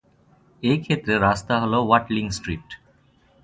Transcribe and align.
এই 0.63 0.77
ক্ষেত্রে 0.83 1.13
রাস্তা 1.17 1.53
হল 1.59 1.73
ওয়াটলিং 1.81 2.25
স্ট্রিট। 2.37 2.67